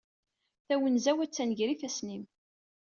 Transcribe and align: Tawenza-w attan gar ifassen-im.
Tawenza-w 0.67 1.19
attan 1.25 1.49
gar 1.57 1.69
ifassen-im. 1.73 2.23